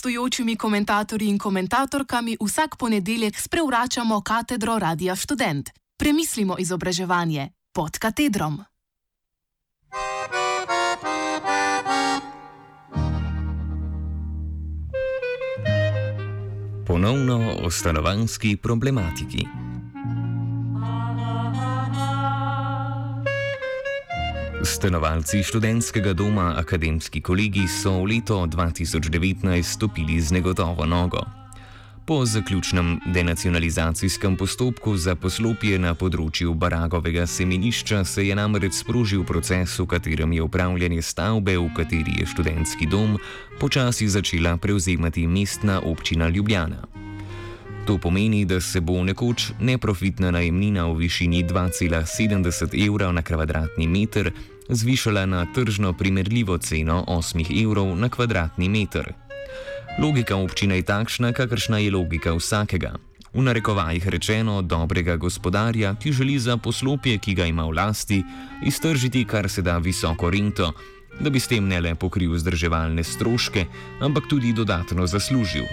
[0.00, 5.70] gostujočimi komentatorji in komentatorkami vsak ponedeljek sprevračamo katedro Radia Student.
[5.98, 8.64] Premislimo izobraževanje pod katedrom.
[16.86, 19.69] Ponovno o stanovanski problematiki.
[24.62, 31.24] Stanovalci študentskega doma Akademski kolegi so v leto 2019 stopili z negotovo nogo.
[32.04, 39.78] Po zaključnem denacionalizacijskem postopku za poslopje na področju Baragovega semenišča se je namreč sprožil proces,
[39.80, 43.16] v katerem je upravljanje stavbe, v kateri je študentski dom,
[43.60, 46.84] počasi začela prevzemati mestna občina Ljubljana.
[47.86, 54.30] To pomeni, da se bo nekoč neprofitna najemnina v višini 2,70 evra na kvadratni meter
[54.70, 59.12] zvišala na tržno primerljivo ceno 8 evrov na kvadratni meter.
[59.98, 62.94] Logika občine je takšna, kakršna je logika vsakega.
[63.34, 68.22] V narekovajih rečeno dobrega gospodarja, ki želi za poslopje, ki ga ima v lasti,
[68.66, 70.72] iztržiti kar se da visoko rento,
[71.20, 73.66] da bi s tem ne le pokril vzdrževalne stroške,
[74.00, 75.64] ampak tudi dodatno zaslužil.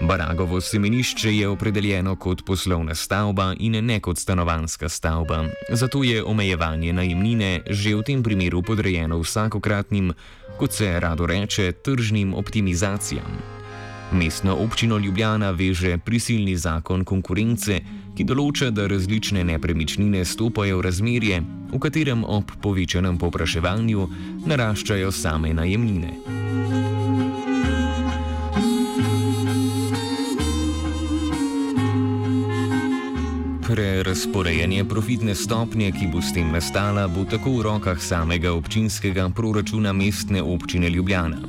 [0.00, 6.92] Baragovo semenišče je opredeljeno kot poslovna stavba in ne kot stanovanska stavba, zato je omejevanje
[6.92, 10.12] najemnine že v tem primeru podrejeno vsakokratnim,
[10.58, 13.38] kot se rado reče, tržnim optimizacijam.
[14.12, 17.80] Mestno občino Ljubljana veže prisilni zakon konkurence,
[18.16, 24.08] ki določa, da različne nepremičnine stopajo v razmerje, v katerem ob povečanem popraševanju
[24.46, 26.43] naraščajo same najemnine.
[33.74, 39.90] Prerasporejanje profitne stopnje, ki bo s tem nastala, bo tako v rokah samega občinskega proračuna
[39.90, 41.42] mestne občine Ljubljana.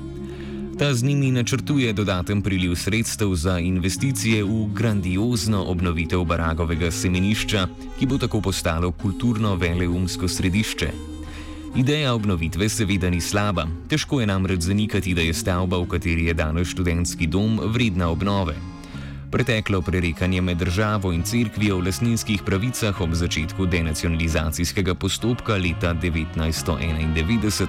[0.73, 7.67] Ta z njimi načrtuje dodaten priliv sredstev za investicije v grandiozno obnovitev Baragovega semenišča,
[7.99, 10.89] ki bo tako postalo kulturno veleumsko središče.
[11.77, 16.33] Ideja obnovitve seveda ni slaba, težko je namreč zanikati, da je stavba, v kateri je
[16.33, 18.74] danes študentski dom, vredna obnove.
[19.35, 27.67] Preteklo prerekanje med državo in crkvijo v lasninskih pravicah ob začetku denacionalizacijskega postopka leta 1991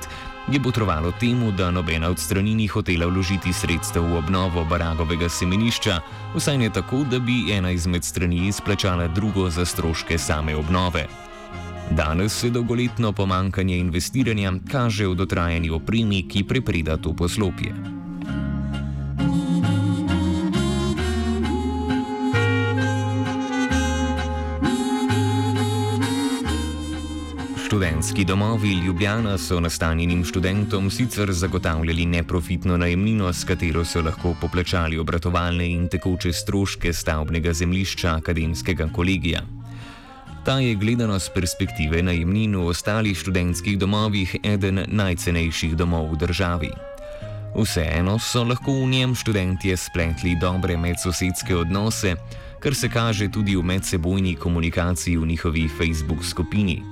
[0.53, 5.99] je potrovalo temu, da nobena od strani ni hotela vložiti sredstev v obnovo baragovega semenišča,
[6.37, 11.07] vsaj ne tako, da bi ena izmed strani izplačala drugo za stroške same obnove.
[11.91, 17.96] Danes se dolgoletno pomankanje investiranja kaže v dotrajani opremi, ki prepreda to poslopje.
[27.97, 34.99] Študentski domovi Ljubljana so nastanjenim študentom sicer zagotavljali neprofitno najemnino, s katero so lahko poplačali
[34.99, 39.41] obratovalne in tekoče stroške stavbnega zemljišča akademskega kolegija.
[40.45, 46.71] Ta je gledano z perspektive najemnin v ostalih študentskih domovih eden najcenejših domov v državi.
[47.57, 52.17] Vseeno so lahko v njem študentje spletli dobre medsosedske odnose,
[52.61, 56.83] kar se kaže tudi v medsebojni komunikaciji v njihovi Facebook skupini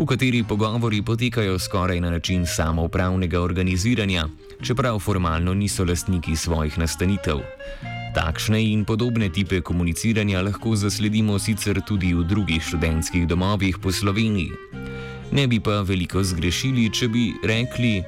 [0.00, 4.28] v kateri pogovori potekajo skoraj na način samoupravnega organiziranja,
[4.62, 7.42] čeprav formalno niso lastniki svojih nastanitev.
[8.14, 14.50] Takšne in podobne tipe komuniciranja lahko zasledimo sicer tudi v drugih študentskih domovih po Sloveniji.
[15.32, 18.02] Ne bi pa veliko zgrešili, če bi rekli,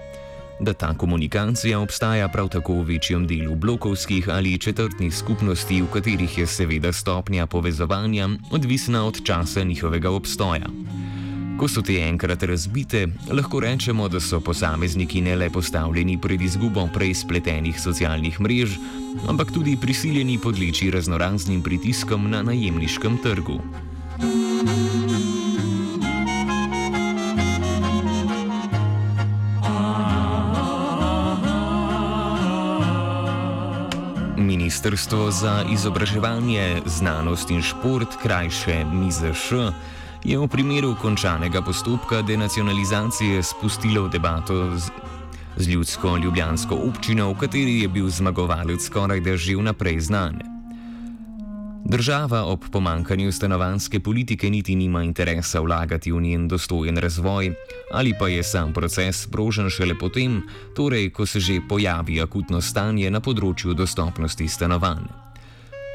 [0.60, 6.38] da ta komunikacija obstaja prav tako v večjem delu blokovskih ali četrtnih skupnosti, v katerih
[6.38, 10.66] je seveda stopnja povezovanja odvisna od časa njihovega obstoja.
[11.58, 16.88] Ko so te enkrat razbite, lahko rečemo, da so posamezniki ne le postavljeni pred izgubo
[16.94, 18.78] prej spletenih socialnih mrež,
[19.28, 23.60] ampak tudi prisiljeni podleči raznoraznim pritiskom na najemniškem trgu.
[34.36, 39.52] Ministrstvo za izobraževanje, znanost in šport, krajše MIZŠ,
[40.24, 44.90] je v primeru končanega postopka denacionalizacije spustilo debato z,
[45.56, 50.38] z ljudsko ljubljansko občino, v kateri je bil zmagovalec skoraj da že vnaprej znan.
[51.84, 57.52] Država ob pomankanju stanovanske politike niti nima interesa vlagati v njen dostojen razvoj,
[57.92, 60.42] ali pa je sam proces sprožen šele potem,
[60.76, 65.21] torej ko se že pojavi akutno stanje na področju dostopnosti stanovanj.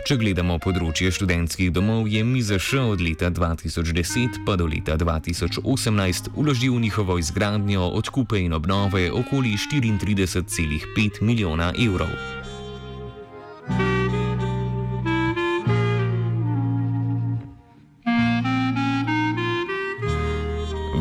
[0.06, 6.76] Če gledamo področje študentskih domov, je MIZŠ od leta 2010 pa do leta 2018 vložil
[6.76, 12.14] v njihovo izgradnjo, odkupe in obnove okoli 34,5 milijona evrov.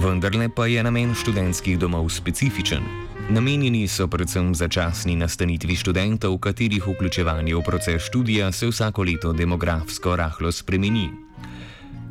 [0.00, 3.05] Vendarle pa je namen študentskih domov specifičen.
[3.26, 10.16] Namenjeni so predvsem začasni nastanitvi študentov, katerih vključevanje v proces študija se vsako leto demografsko
[10.16, 11.10] rahlo spremeni.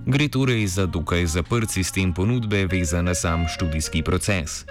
[0.06, 4.65] Gre torej za dokaj zaprt sistem ponudbe, vezan na sam študijski proces.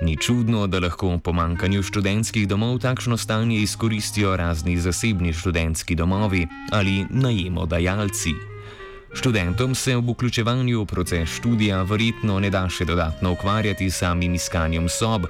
[0.00, 6.46] Ni čudno, da lahko v pomankanju študentskih domov takšno stanje izkoristijo razni zasebni študentski domovi
[6.72, 8.32] ali najemodajalci.
[9.12, 14.34] Študentom se ob vključevanju v proces študija verjetno ne da še dodatno ukvarjati s samim
[14.34, 15.28] iskanjem sob,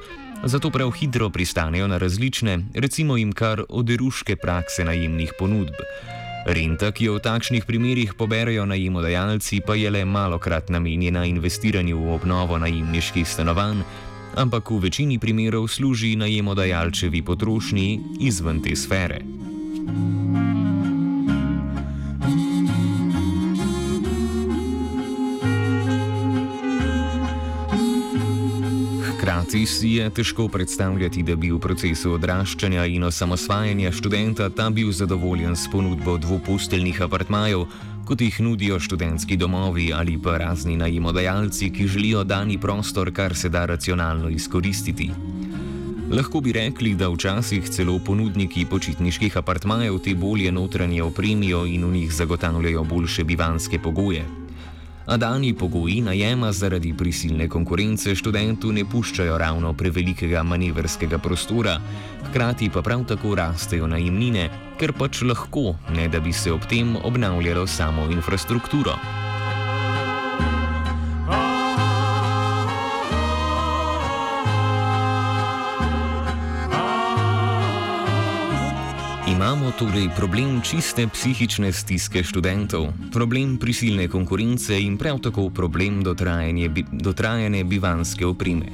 [0.48, 5.74] zato prav hitro pristanejo na različne, recimo jim kar oderuške prakse najemnih ponudb.
[6.46, 12.12] Renta, ki jo v takšnih primerjih poberajo najemodajalci, pa je le malokrat namenjena investiranju v
[12.14, 13.82] obnovo najemniških stanovanj,
[14.36, 19.45] ampak v večini primerov služi najemodajalčevi potrošnji izven te sfere.
[29.46, 34.88] Hkrati si je težko predstavljati, da bi v procesu odraščanja in osamosvajanja študenta ta bil
[34.90, 37.60] zadovoljen s ponudbo dvoposteljnih apartmajev,
[38.08, 43.48] kot jih nudijo študentski domovi ali pa razni najemodajalci, ki želijo dani prostor kar se
[43.48, 45.10] da racionalno izkoristiti.
[46.10, 51.92] Lahko bi rekli, da včasih celo ponudniki počitniških apartmajev te bolje notranje opremijo in v
[51.92, 54.24] njih zagotavljajo boljše bivanske pogoje
[55.06, 61.78] a dani pogoji najema zaradi prisilne konkurence študentu ne puščajo ravno prevelikega manevrskega prostora,
[62.28, 64.48] hkrati pa prav tako rastejo najemnine,
[64.78, 69.25] ker pač lahko, ne da bi se ob tem obnavljalo samo infrastrukturo.
[79.76, 88.24] Torej problem čiste psihične stiske študentov, problem prisilne konkurence in prav tako problem dotrajane bivanske
[88.24, 88.72] opreme.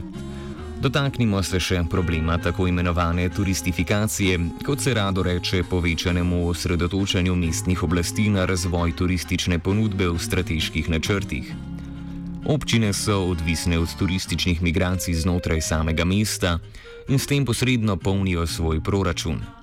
[0.78, 8.28] Dotaknimo se še problema tako imenovane turistifikacije, kot se rado reče povečanemu osredotočanju mestnih oblasti
[8.30, 11.50] na razvoj turistične ponudbe v strateških načrtih.
[12.46, 16.58] Občine so odvisne od turističnih migracij znotraj samega mesta
[17.08, 19.61] in s tem posredno polnijo svoj proračun.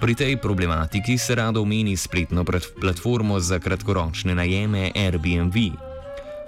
[0.00, 2.44] Pri tej problematiki se rado omeni spletno
[2.80, 5.54] platformo za kratkoročne najeme Airbnb.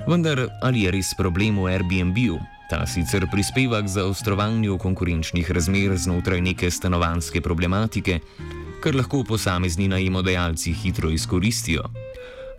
[0.07, 2.39] Vendar ali je res problem v Airbnb-u?
[2.71, 8.21] Ta sicer prispeva k zaostrovanju konkurenčnih razmer znotraj neke stanovanske problematike,
[8.79, 11.83] kar lahko posamezni najemodajalci hitro izkoristijo.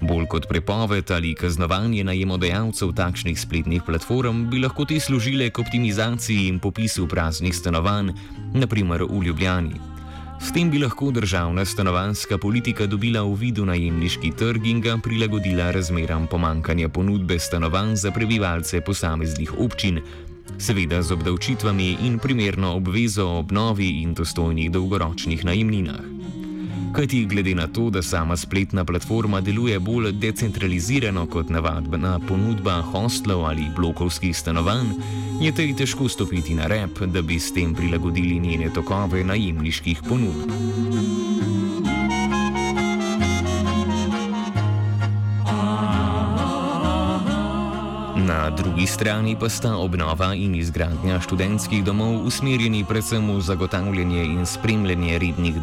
[0.01, 6.49] Bolj kot prepoved ali kaznovanje najemodajalcev takšnih spletnih platform bi lahko te služile k optimizaciji
[6.51, 8.11] in popisu praznih stanovanj,
[8.53, 9.90] naprimer v Ljubljani.
[10.41, 15.69] S tem bi lahko državna stanovanska politika dobila v vidu najemniški trg in ga prilagodila
[15.71, 20.01] razmeram pomankanja ponudbe stanovanj za prebivalce posameznih občin,
[20.57, 26.20] seveda z obdavčitvami in primerno obvezo o obnovi in dostojnih dolgoročnih najemninah.
[26.93, 33.45] Kajti glede na to, da sama spletna platforma deluje bolj decentralizirano kot navadna ponudba hostlov
[33.45, 34.87] ali blokovskih stanovanj,
[35.41, 40.51] je tej težko stopiti na rep, da bi s tem prilagodili njene tokove najemniških ponudb.
[48.41, 54.45] Na drugi strani pa sta obnova in izgradnja študentskih domov usmerjeni predvsem v zagotavljanje in
[54.49, 55.59] spremljanje rednih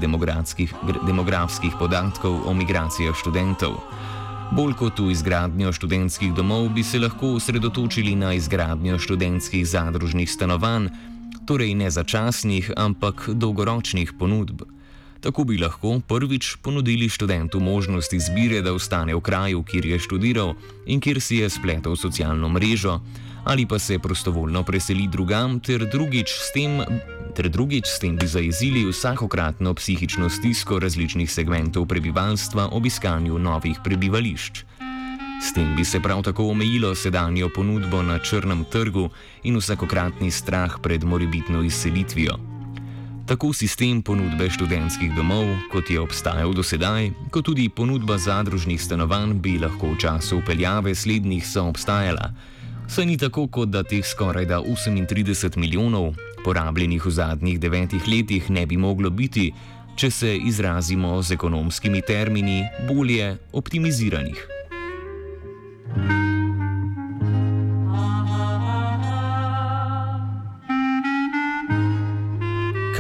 [1.02, 3.82] demografskih podatkov o migracijah študentov.
[4.54, 10.86] Bolj kot v izgradnjo študentskih domov bi se lahko osredotočili na izgradnjo študentskih zadružnih stanovanj,
[11.50, 14.62] torej ne začasnih, ampak dolgoročnih ponudb.
[15.20, 20.54] Tako bi lahko prvič ponudili študentu možnost izbire, da ostane v kraju, kjer je študiral
[20.86, 23.00] in kjer si je spletel socialno mrežo,
[23.44, 26.82] ali pa se prostovoljno preseli drugam, ter drugič s tem,
[27.34, 33.80] ter drugič s tem bi zaezili vsakokratno psihično stisko različnih segmentov prebivalstva ob iskanju novih
[33.84, 34.64] prebivališč.
[35.42, 39.08] S tem bi se prav tako omejilo sedanjo ponudbo na črnem trgu
[39.42, 42.47] in vsakokratni strah pred morebitno izselitvijo.
[43.28, 49.34] Tako sistem ponudbe študentskih domov, kot je obstajal do sedaj, kot tudi ponudba zadružnih stanovanj
[49.44, 52.32] bi lahko v času upeljave slednjih so obstajala.
[52.88, 58.48] Saj ni tako, kot da teh skoraj da 38 milijonov, porabljenih v zadnjih devetih letih,
[58.48, 59.52] ne bi moglo biti,
[59.96, 64.57] če se izrazimo z ekonomskimi termini, bolje optimiziranih.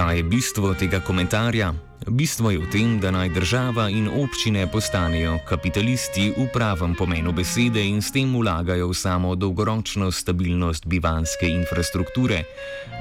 [0.08, 1.74] Kaj je bistvo tega komentarja?
[2.08, 7.84] Bistvo je v tem, da naj država in občine postanejo kapitalisti v pravem pomenu besede
[7.84, 12.40] in s tem vlagajo v samo dolgoročno stabilnost bivanske infrastrukture,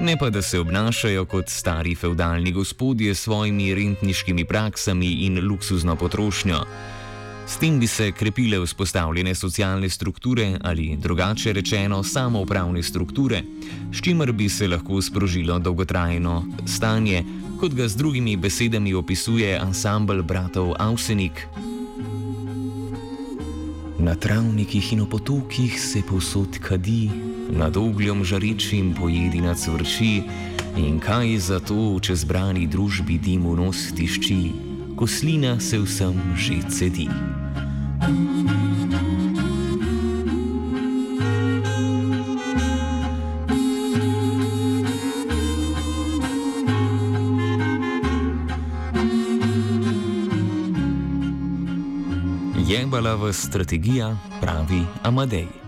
[0.04, 5.96] ne pa da se obnašajo kot stari feudalni gospodje s svojimi rentniškimi praksami in luksuzno
[5.96, 6.60] potrošnjo.
[7.48, 13.42] S tem bi se krepile vzpostavljene socialne strukture ali drugače rečeno samoupravne strukture,
[13.92, 17.24] s čimer bi se lahko sprožilo dolgotrajno stanje,
[17.60, 21.46] kot ga z drugimi besedami opisuje ansambl bratov Avsenik.
[23.98, 27.10] Na travnikih in opotokih se povsod kadi,
[27.50, 30.22] nad ogljom žarečim pojedina cvrči
[30.76, 34.67] in kaj za to, če zbrani družbi dimu nos tišči
[34.98, 37.06] koslina se vsem že cedi.
[52.66, 55.67] Jebala v strategija pravi Amadej.